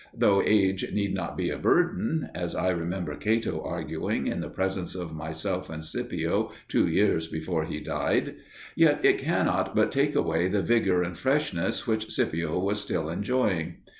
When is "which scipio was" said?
11.85-12.81